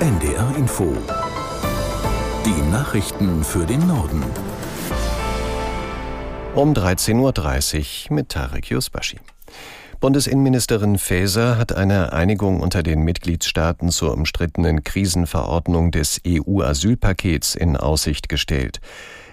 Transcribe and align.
NDR 0.00 0.56
Info. 0.56 0.96
Die 2.46 2.70
Nachrichten 2.70 3.44
für 3.44 3.66
den 3.66 3.86
Norden. 3.86 4.24
Um 6.54 6.72
13.30 6.72 8.08
Uhr 8.08 8.14
mit 8.16 8.30
Tarek 8.30 8.70
Yusbashi. 8.70 9.18
Bundesinnenministerin 10.00 10.96
Faeser 10.96 11.58
hat 11.58 11.74
eine 11.74 12.14
Einigung 12.14 12.60
unter 12.60 12.82
den 12.82 13.02
Mitgliedstaaten 13.02 13.90
zur 13.90 14.14
umstrittenen 14.14 14.84
Krisenverordnung 14.84 15.90
des 15.90 16.22
EU-Asylpakets 16.26 17.54
in 17.54 17.76
Aussicht 17.76 18.30
gestellt. 18.30 18.80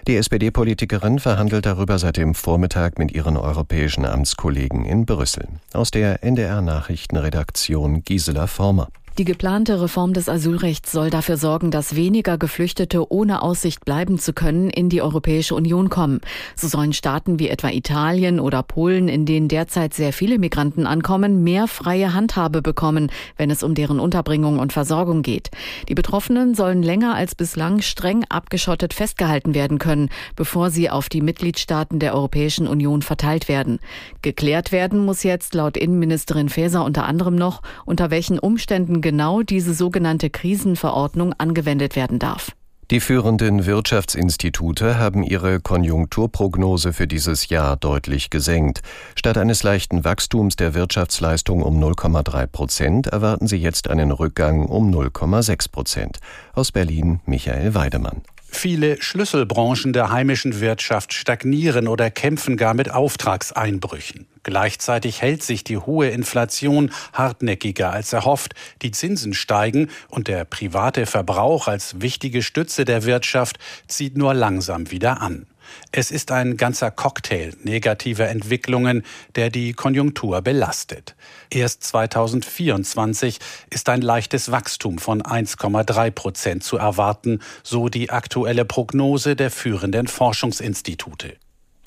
Die 0.06 0.16
SPD-Politikerin 0.16 1.18
verhandelt 1.18 1.64
darüber 1.64 1.98
seit 1.98 2.18
dem 2.18 2.34
Vormittag 2.34 2.98
mit 2.98 3.12
ihren 3.12 3.38
europäischen 3.38 4.04
Amtskollegen 4.04 4.84
in 4.84 5.06
Brüssel. 5.06 5.48
Aus 5.72 5.90
der 5.90 6.22
NDR 6.22 6.60
Nachrichtenredaktion 6.60 8.04
Gisela 8.04 8.46
Former. 8.46 8.88
Die 9.18 9.24
geplante 9.24 9.80
Reform 9.80 10.12
des 10.12 10.28
Asylrechts 10.28 10.92
soll 10.92 11.10
dafür 11.10 11.36
sorgen, 11.36 11.72
dass 11.72 11.96
weniger 11.96 12.38
Geflüchtete 12.38 13.10
ohne 13.10 13.42
Aussicht 13.42 13.84
bleiben 13.84 14.20
zu 14.20 14.32
können 14.32 14.70
in 14.70 14.90
die 14.90 15.02
Europäische 15.02 15.56
Union 15.56 15.88
kommen. 15.88 16.20
So 16.54 16.68
sollen 16.68 16.92
Staaten 16.92 17.40
wie 17.40 17.48
etwa 17.48 17.70
Italien 17.70 18.38
oder 18.38 18.62
Polen, 18.62 19.08
in 19.08 19.26
denen 19.26 19.48
derzeit 19.48 19.92
sehr 19.92 20.12
viele 20.12 20.38
Migranten 20.38 20.86
ankommen, 20.86 21.42
mehr 21.42 21.66
freie 21.66 22.14
Handhabe 22.14 22.62
bekommen, 22.62 23.10
wenn 23.36 23.50
es 23.50 23.64
um 23.64 23.74
deren 23.74 23.98
Unterbringung 23.98 24.60
und 24.60 24.72
Versorgung 24.72 25.22
geht. 25.22 25.50
Die 25.88 25.96
Betroffenen 25.96 26.54
sollen 26.54 26.84
länger 26.84 27.16
als 27.16 27.34
bislang 27.34 27.80
streng 27.80 28.24
abgeschottet 28.28 28.94
festgehalten 28.94 29.52
werden 29.52 29.80
können, 29.80 30.10
bevor 30.36 30.70
sie 30.70 30.90
auf 30.90 31.08
die 31.08 31.22
Mitgliedstaaten 31.22 31.98
der 31.98 32.14
Europäischen 32.14 32.68
Union 32.68 33.02
verteilt 33.02 33.48
werden. 33.48 33.80
Geklärt 34.22 34.70
werden 34.70 35.04
muss 35.04 35.24
jetzt 35.24 35.54
laut 35.54 35.76
Innenministerin 35.76 36.48
Faeser 36.48 36.84
unter 36.84 37.04
anderem 37.04 37.34
noch, 37.34 37.62
unter 37.84 38.12
welchen 38.12 38.38
Umständen 38.38 39.00
genau 39.08 39.40
diese 39.40 39.72
sogenannte 39.72 40.28
Krisenverordnung 40.28 41.32
angewendet 41.32 41.96
werden 41.96 42.18
darf. 42.18 42.52
Die 42.90 43.00
führenden 43.00 43.64
Wirtschaftsinstitute 43.64 44.98
haben 44.98 45.22
ihre 45.22 45.60
Konjunkturprognose 45.60 46.92
für 46.92 47.06
dieses 47.06 47.48
Jahr 47.48 47.78
deutlich 47.78 48.28
gesenkt. 48.28 48.82
Statt 49.14 49.38
eines 49.38 49.62
leichten 49.62 50.04
Wachstums 50.04 50.56
der 50.56 50.74
Wirtschaftsleistung 50.74 51.62
um 51.62 51.82
0,3 51.82 52.46
Prozent 52.48 53.06
erwarten 53.06 53.46
sie 53.46 53.56
jetzt 53.56 53.88
einen 53.88 54.10
Rückgang 54.10 54.66
um 54.66 54.90
0,6 54.94 55.70
Prozent. 55.72 56.18
Aus 56.52 56.70
Berlin 56.70 57.20
Michael 57.24 57.74
Weidemann. 57.74 58.20
Viele 58.50 59.00
Schlüsselbranchen 59.00 59.94
der 59.94 60.10
heimischen 60.10 60.60
Wirtschaft 60.60 61.14
stagnieren 61.14 61.88
oder 61.88 62.10
kämpfen 62.10 62.58
gar 62.58 62.74
mit 62.74 62.90
Auftragseinbrüchen. 62.90 64.26
Gleichzeitig 64.48 65.20
hält 65.20 65.42
sich 65.42 65.62
die 65.62 65.76
hohe 65.76 66.08
Inflation 66.08 66.90
hartnäckiger 67.12 67.92
als 67.92 68.14
erhofft, 68.14 68.54
die 68.80 68.92
Zinsen 68.92 69.34
steigen 69.34 69.90
und 70.08 70.26
der 70.26 70.46
private 70.46 71.04
Verbrauch 71.04 71.68
als 71.68 72.00
wichtige 72.00 72.42
Stütze 72.42 72.86
der 72.86 73.04
Wirtschaft 73.04 73.58
zieht 73.88 74.16
nur 74.16 74.32
langsam 74.32 74.90
wieder 74.90 75.20
an. 75.20 75.46
Es 75.92 76.10
ist 76.10 76.30
ein 76.30 76.56
ganzer 76.56 76.90
Cocktail 76.90 77.52
negativer 77.62 78.30
Entwicklungen, 78.30 79.04
der 79.34 79.50
die 79.50 79.74
Konjunktur 79.74 80.40
belastet. 80.40 81.14
Erst 81.50 81.84
2024 81.84 83.40
ist 83.68 83.90
ein 83.90 84.00
leichtes 84.00 84.50
Wachstum 84.50 84.96
von 84.96 85.20
1,3 85.20 86.10
Prozent 86.10 86.64
zu 86.64 86.78
erwarten, 86.78 87.40
so 87.62 87.90
die 87.90 88.08
aktuelle 88.08 88.64
Prognose 88.64 89.36
der 89.36 89.50
führenden 89.50 90.06
Forschungsinstitute. 90.06 91.36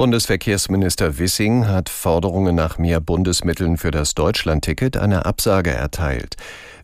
Bundesverkehrsminister 0.01 1.19
Wissing 1.19 1.67
hat 1.67 1.87
Forderungen 1.87 2.55
nach 2.55 2.79
mehr 2.79 2.99
Bundesmitteln 2.99 3.77
für 3.77 3.91
das 3.91 4.15
Deutschlandticket 4.15 4.97
eine 4.97 5.27
Absage 5.27 5.69
erteilt. 5.69 6.37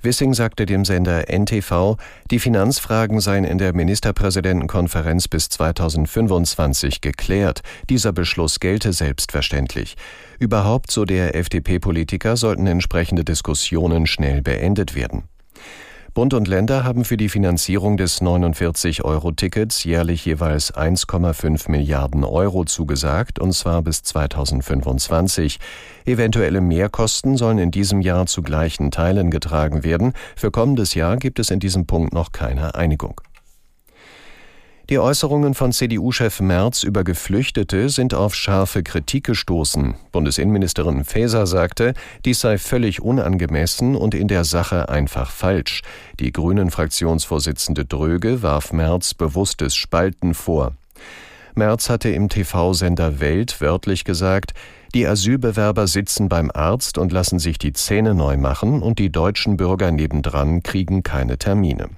Wissing 0.03 0.35
sagte 0.35 0.67
dem 0.67 0.85
Sender 0.85 1.27
NTV, 1.27 1.97
die 2.29 2.37
Finanzfragen 2.37 3.19
seien 3.19 3.43
in 3.43 3.57
der 3.57 3.73
Ministerpräsidentenkonferenz 3.73 5.27
bis 5.27 5.49
2025 5.49 7.01
geklärt. 7.01 7.63
Dieser 7.89 8.13
Beschluss 8.13 8.59
gelte 8.59 8.93
selbstverständlich. 8.93 9.97
Überhaupt, 10.37 10.91
so 10.91 11.03
der 11.03 11.33
FDP-Politiker, 11.33 12.37
sollten 12.37 12.67
entsprechende 12.67 13.23
Diskussionen 13.23 14.05
schnell 14.05 14.43
beendet 14.43 14.93
werden. 14.93 15.23
Bund 16.17 16.33
und 16.33 16.47
Länder 16.47 16.83
haben 16.83 17.05
für 17.05 17.15
die 17.15 17.29
Finanzierung 17.29 17.95
des 17.95 18.23
49-Euro-Tickets 18.23 19.83
jährlich 19.83 20.25
jeweils 20.25 20.73
1,5 20.73 21.69
Milliarden 21.69 22.23
Euro 22.23 22.65
zugesagt, 22.65 23.37
und 23.37 23.53
zwar 23.53 23.83
bis 23.83 24.01
2025. 24.01 25.59
Eventuelle 26.05 26.59
Mehrkosten 26.59 27.37
sollen 27.37 27.59
in 27.59 27.69
diesem 27.69 28.01
Jahr 28.01 28.25
zu 28.25 28.41
gleichen 28.41 28.89
Teilen 28.89 29.29
getragen 29.29 29.83
werden. 29.83 30.13
Für 30.35 30.49
kommendes 30.49 30.95
Jahr 30.95 31.17
gibt 31.17 31.37
es 31.37 31.51
in 31.51 31.59
diesem 31.59 31.85
Punkt 31.85 32.13
noch 32.13 32.31
keine 32.31 32.73
Einigung. 32.73 33.21
Die 34.89 34.99
Äußerungen 34.99 35.53
von 35.53 35.73
CDU-Chef 35.73 36.39
Merz 36.39 36.83
über 36.83 37.03
Geflüchtete 37.03 37.89
sind 37.89 38.13
auf 38.13 38.33
scharfe 38.33 38.83
Kritik 38.83 39.25
gestoßen. 39.25 39.95
Bundesinnenministerin 40.13 41.03
Faeser 41.03 41.45
sagte, 41.45 41.93
dies 42.23 42.39
sei 42.39 42.57
völlig 42.57 43.01
unangemessen 43.01 43.97
und 43.97 44.15
in 44.15 44.29
der 44.29 44.45
Sache 44.45 44.87
einfach 44.87 45.29
falsch. 45.29 45.81
Die 46.21 46.31
Grünen-Fraktionsvorsitzende 46.31 47.83
Dröge 47.83 48.41
warf 48.43 48.71
Merz 48.71 49.13
bewusstes 49.13 49.75
Spalten 49.75 50.33
vor. 50.33 50.71
Merz 51.53 51.89
hatte 51.89 52.07
im 52.07 52.29
TV-Sender 52.29 53.19
Welt 53.19 53.59
wörtlich 53.59 54.05
gesagt, 54.05 54.53
die 54.93 55.05
Asylbewerber 55.05 55.87
sitzen 55.87 56.29
beim 56.29 56.49
Arzt 56.49 56.97
und 56.97 57.11
lassen 57.11 57.39
sich 57.39 57.57
die 57.57 57.73
Zähne 57.73 58.15
neu 58.15 58.37
machen 58.37 58.81
und 58.81 58.99
die 58.99 59.11
deutschen 59.11 59.57
Bürger 59.57 59.91
nebendran 59.91 60.63
kriegen 60.63 61.03
keine 61.03 61.37
Termine. 61.37 61.89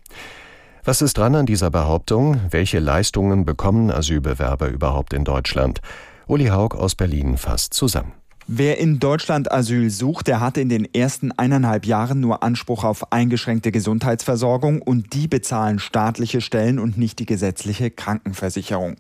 Was 0.90 1.04
ist 1.04 1.20
dran 1.20 1.36
an 1.36 1.46
dieser 1.46 1.70
Behauptung? 1.70 2.42
Welche 2.50 2.80
Leistungen 2.80 3.46
bekommen 3.46 3.92
Asylbewerber 3.92 4.70
überhaupt 4.70 5.14
in 5.14 5.24
Deutschland? 5.24 5.82
Uli 6.26 6.48
Haug 6.48 6.76
aus 6.76 6.96
Berlin 6.96 7.38
fasst 7.38 7.76
zusammen. 7.76 8.14
Wer 8.48 8.80
in 8.80 8.98
Deutschland 8.98 9.52
Asyl 9.52 9.92
sucht, 9.92 10.26
der 10.26 10.40
hat 10.40 10.58
in 10.58 10.68
den 10.68 10.92
ersten 10.92 11.32
eineinhalb 11.32 11.86
Jahren 11.86 12.20
nur 12.20 12.42
Anspruch 12.42 12.84
auf 12.84 13.12
eingeschränkte 13.12 13.72
Gesundheitsversorgung 13.72 14.82
und 14.82 15.14
die 15.14 15.28
bezahlen 15.28 15.78
staatliche 15.78 16.42
Stellen 16.42 16.80
und 16.80 16.98
nicht 16.98 17.20
die 17.20 17.28
gesetzliche 17.28 17.92
Krankenversicherung. 17.92 18.96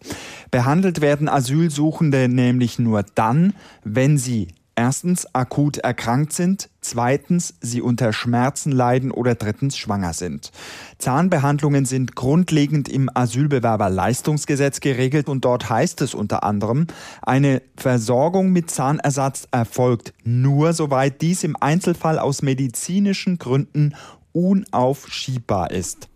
Behandelt 0.51 1.01
werden 1.01 1.27
Asylsuchende 1.27 2.29
nämlich 2.29 2.77
nur 2.77 3.03
dann, 3.15 3.55
wenn 3.83 4.19
sie 4.19 4.49
erstens 4.79 5.27
akut 5.35 5.77
erkrankt 5.79 6.31
sind, 6.31 6.69
zweitens 6.79 7.53
sie 7.59 7.81
unter 7.81 8.13
Schmerzen 8.13 8.71
leiden 8.71 9.11
oder 9.11 9.35
drittens 9.35 9.77
schwanger 9.77 10.13
sind. 10.13 10.53
Zahnbehandlungen 10.99 11.83
sind 11.83 12.15
grundlegend 12.15 12.87
im 12.87 13.09
Asylbewerberleistungsgesetz 13.13 14.79
geregelt 14.79 15.27
und 15.27 15.43
dort 15.43 15.69
heißt 15.69 16.01
es 16.01 16.13
unter 16.13 16.43
anderem, 16.43 16.87
eine 17.21 17.61
Versorgung 17.75 18.53
mit 18.53 18.71
Zahnersatz 18.71 19.49
erfolgt 19.51 20.13
nur, 20.23 20.71
soweit 20.71 21.21
dies 21.21 21.43
im 21.43 21.57
Einzelfall 21.59 22.17
aus 22.17 22.41
medizinischen 22.41 23.37
Gründen 23.37 23.95
unaufschiebbar 24.31 25.71
ist. 25.71 26.08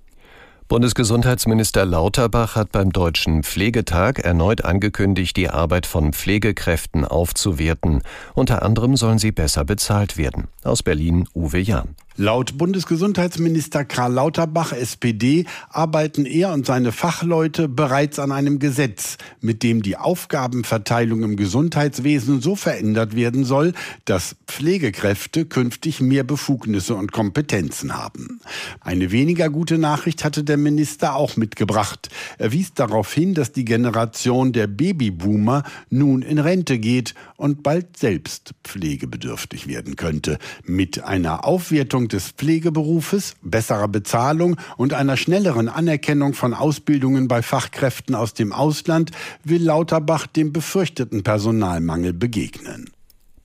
Bundesgesundheitsminister 0.67 1.85
Lauterbach 1.85 2.55
hat 2.55 2.71
beim 2.71 2.91
Deutschen 2.91 3.43
Pflegetag 3.43 4.19
erneut 4.19 4.63
angekündigt, 4.63 5.35
die 5.35 5.49
Arbeit 5.49 5.85
von 5.85 6.13
Pflegekräften 6.13 7.05
aufzuwerten. 7.05 8.01
Unter 8.33 8.63
anderem 8.63 8.95
sollen 8.95 9.19
sie 9.19 9.31
besser 9.31 9.65
bezahlt 9.65 10.17
werden. 10.17 10.47
Aus 10.63 10.81
Berlin 10.81 11.27
Uwe 11.35 11.59
Jahn. 11.59 11.95
Laut 12.15 12.59
Bundesgesundheitsminister 12.59 13.85
Karl 13.85 14.13
Lauterbach, 14.13 14.71
SPD, 14.71 15.45
arbeiten 15.69 16.27
er 16.27 16.53
und 16.53 16.63
seine 16.63 16.91
Fachleute 16.91 17.67
bereits 17.67 18.19
an 18.19 18.31
einem 18.31 18.59
Gesetz, 18.59 19.17
mit 19.41 19.63
dem 19.63 19.81
die 19.81 19.97
Aufgabenverteilung 19.97 21.23
im 21.23 21.37
Gesundheitswesen 21.37 22.39
so 22.39 22.55
verändert 22.55 23.15
werden 23.15 23.45
soll, 23.45 23.73
dass 24.05 24.35
Pflegekräfte 24.45 25.45
künftig 25.45 26.01
mehr 26.01 26.23
Befugnisse 26.23 26.93
und 26.93 27.11
Kompetenzen 27.11 27.97
haben. 27.97 28.41
Eine 28.79 29.11
weniger 29.11 29.49
gute 29.49 29.79
Nachricht 29.79 30.23
hatte 30.23 30.43
der 30.43 30.57
Minister 30.57 31.15
auch 31.15 31.35
mitgebracht. 31.35 32.09
Er 32.37 32.51
wies 32.51 32.75
darauf 32.75 33.11
hin, 33.11 33.33
dass 33.33 33.53
die 33.53 33.65
Generation 33.65 34.53
der 34.53 34.67
Babyboomer 34.67 35.63
nun 35.89 36.21
in 36.21 36.37
Rente 36.37 36.77
geht 36.77 37.15
und 37.37 37.63
bald 37.63 37.97
selbst 37.97 38.53
pflegebedürftig 38.63 39.65
werden 39.65 39.95
könnte. 39.95 40.37
Mit 40.63 41.03
einer 41.03 41.45
Aufwertung 41.45 42.02
Entwicklung 42.03 42.07
des 42.07 42.31
Pflegeberufes, 42.31 43.35
besserer 43.41 43.87
Bezahlung 43.87 44.57
und 44.77 44.93
einer 44.93 45.17
schnelleren 45.17 45.69
Anerkennung 45.69 46.33
von 46.33 46.53
Ausbildungen 46.53 47.27
bei 47.27 47.41
Fachkräften 47.41 48.15
aus 48.15 48.33
dem 48.33 48.51
Ausland 48.51 49.11
will 49.43 49.63
Lauterbach 49.63 50.27
dem 50.27 50.51
befürchteten 50.51 51.23
Personalmangel 51.23 52.13
begegnen. 52.13 52.89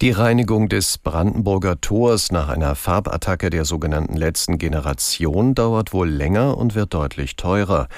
Die 0.01 0.13
Reinigung 0.13 0.69
des 0.69 0.99
Brandenburger 0.99 1.81
Tors 1.81 2.31
nach 2.31 2.49
einer 2.49 2.75
Farbattacke 2.77 3.51
der 3.51 3.65
sogenannten 3.65 4.17
letzten 4.17 4.59
Generation 4.59 5.55
dauert 5.55 5.93
wohl 5.93 6.09
länger 6.09 6.57
und 6.57 6.75
wird 6.77 6.95
deutlich 6.95 7.35
teurer. 7.37 7.89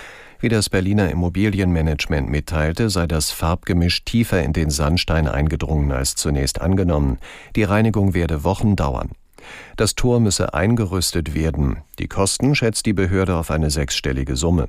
Wie 0.41 0.49
das 0.49 0.71
Berliner 0.71 1.11
Immobilienmanagement 1.11 2.31
mitteilte, 2.31 2.89
sei 2.89 3.07
das 3.07 3.31
Farbgemisch 3.31 4.05
tiefer 4.05 4.43
in 4.43 4.55
den 4.55 4.71
Sandstein 4.71 5.29
eingedrungen 5.29 5.93
als 5.93 6.15
zunächst 6.15 6.62
angenommen. 6.62 7.19
Die 7.55 7.65
Reinigung 7.65 8.15
werde 8.15 8.45
Wochen 8.45 8.77
dauern. 8.77 9.11
Das 9.76 9.94
Tor 9.94 10.20
müsse 10.20 10.54
eingerüstet 10.54 11.34
werden. 11.34 11.78
Die 11.98 12.08
Kosten 12.08 12.54
schätzt 12.54 12.87
die 12.87 12.92
Behörde 12.92 13.37
auf 13.37 13.50
eine 13.50 13.70
sechsstellige 13.70 14.37
Summe. 14.37 14.69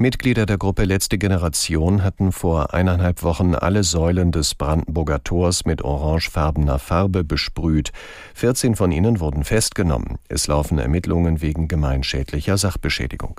Mitglieder 0.00 0.46
der 0.46 0.56
Gruppe 0.56 0.84
Letzte 0.84 1.18
Generation 1.18 2.02
hatten 2.02 2.32
vor 2.32 2.72
eineinhalb 2.72 3.22
Wochen 3.22 3.54
alle 3.54 3.84
Säulen 3.84 4.32
des 4.32 4.54
Brandenburger 4.54 5.22
Tors 5.22 5.66
mit 5.66 5.82
orangefarbener 5.82 6.78
Farbe 6.78 7.22
besprüht. 7.22 7.92
14 8.32 8.76
von 8.76 8.92
ihnen 8.92 9.20
wurden 9.20 9.44
festgenommen. 9.44 10.18
Es 10.28 10.46
laufen 10.46 10.78
Ermittlungen 10.78 11.42
wegen 11.42 11.68
gemeinschädlicher 11.68 12.56
Sachbeschädigung. 12.56 13.38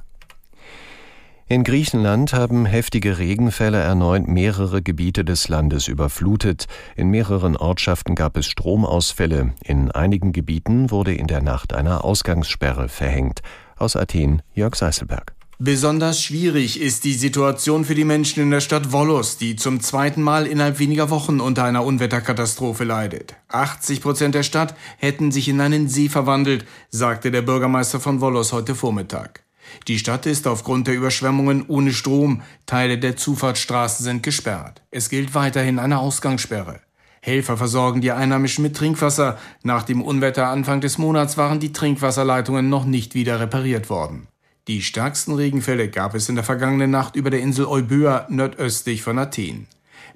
In 1.52 1.66
Griechenland 1.66 2.32
haben 2.32 2.66
heftige 2.66 3.18
Regenfälle 3.18 3.78
erneut 3.78 4.26
mehrere 4.26 4.82
Gebiete 4.82 5.26
des 5.26 5.50
Landes 5.50 5.90
überflutet. 5.90 6.68
In 6.96 7.10
mehreren 7.10 7.58
Ortschaften 7.58 8.16
gab 8.16 8.38
es 8.38 8.46
Stromausfälle. 8.46 9.52
In 9.62 9.92
einigen 9.92 10.32
Gebieten 10.32 10.92
wurde 10.92 11.14
in 11.14 11.28
der 11.28 11.42
Nacht 11.42 11.74
eine 11.74 12.06
Ausgangssperre 12.06 12.88
verhängt. 12.88 13.42
Aus 13.76 13.98
Athen 13.98 14.42
Jörg 14.54 14.76
Seißelberg. 14.76 15.34
Besonders 15.60 16.24
schwierig 16.24 16.80
ist 16.80 17.04
die 17.04 17.16
Situation 17.16 17.84
für 17.84 17.96
die 17.96 18.06
Menschen 18.06 18.42
in 18.42 18.50
der 18.50 18.62
Stadt 18.62 18.94
Volos, 18.94 19.38
die 19.38 19.58
zum 19.58 19.82
zweiten 19.82 20.22
Mal 20.22 20.48
innerhalb 20.48 20.80
weniger 20.80 21.10
Wochen 21.10 21.42
unter 21.42 21.66
einer 21.66 21.84
Unwetterkatastrophe 21.84 22.86
leidet. 22.86 23.36
80 23.50 24.00
Prozent 24.00 24.36
der 24.36 24.44
Stadt 24.44 24.74
hätten 25.00 25.34
sich 25.34 25.50
in 25.50 25.60
einen 25.60 25.90
See 25.90 26.08
verwandelt, 26.08 26.64
sagte 26.92 27.30
der 27.30 27.42
Bürgermeister 27.42 28.00
von 28.00 28.22
Volos 28.22 28.54
heute 28.54 28.74
Vormittag. 28.74 29.44
Die 29.88 30.00
Stadt 30.00 30.26
ist 30.26 30.48
aufgrund 30.48 30.88
der 30.88 30.96
Überschwemmungen 30.96 31.66
ohne 31.68 31.94
Strom, 31.94 32.42
Teile 32.66 32.98
der 32.98 33.16
Zufahrtsstraßen 33.18 34.04
sind 34.04 34.24
gesperrt. 34.24 34.82
Es 34.92 35.10
gilt 35.10 35.34
weiterhin 35.36 35.80
eine 35.80 36.00
Ausgangssperre. 36.00 36.80
Helfer 37.22 37.56
versorgen 37.56 38.02
die 38.02 38.12
Einheimischen 38.12 38.64
mit 38.64 38.76
Trinkwasser. 38.76 39.38
Nach 39.64 39.84
dem 39.84 40.02
Unwetter 40.02 40.48
Anfang 40.48 40.82
des 40.82 40.98
Monats 40.98 41.38
waren 41.38 41.60
die 41.60 41.72
Trinkwasserleitungen 41.72 42.68
noch 42.68 42.86
nicht 42.86 43.14
wieder 43.14 43.40
repariert 43.40 43.90
worden. 43.90 44.28
Die 44.68 44.82
stärksten 44.82 45.34
Regenfälle 45.34 45.90
gab 45.90 46.16
es 46.16 46.30
in 46.30 46.36
der 46.36 46.44
vergangenen 46.44 46.92
Nacht 46.92 47.16
über 47.16 47.30
der 47.30 47.42
Insel 47.42 47.66
Euböa 47.66 48.26
nordöstlich 48.30 49.04
von 49.04 49.20
Athen. 49.20 49.68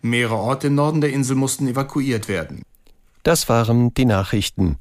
Mehrere 0.02 0.36
Orte 0.36 0.68
im 0.68 0.76
Norden 0.76 1.02
der 1.02 1.12
Insel 1.12 1.36
mussten 1.36 1.68
evakuiert 1.68 2.28
werden. 2.28 2.64
Das 3.24 3.50
waren 3.50 3.94
die 3.94 4.06
Nachrichten. 4.06 4.78